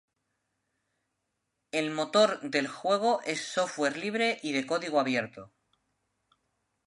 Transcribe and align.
El 1.71 1.91
motor 1.91 2.41
del 2.49 2.67
juego 2.67 3.21
es 3.23 3.39
software 3.41 3.97
libre 3.97 4.39
y 4.41 4.51
de 4.51 4.65
código 4.65 4.99
abierto. 4.99 5.51